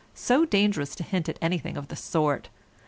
So 0.15 0.45
dangerous 0.45 0.95
to 0.95 1.03
hint 1.03 1.29
anything 1.43 1.77
of 1.77 1.89
the 1.89 1.95
sort. 1.95 2.49